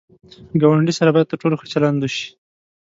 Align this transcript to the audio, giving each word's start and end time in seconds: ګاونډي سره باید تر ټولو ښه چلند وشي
ګاونډي 0.61 0.93
سره 0.99 1.09
باید 1.15 1.29
تر 1.31 1.37
ټولو 1.41 1.55
ښه 1.59 1.67
چلند 1.73 1.99
وشي 2.01 2.27